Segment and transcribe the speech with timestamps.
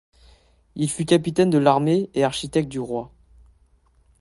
[0.73, 3.11] Il fut capitaine de l'armée et architecte du roi.